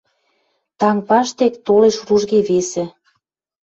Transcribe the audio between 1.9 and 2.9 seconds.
ружге весӹ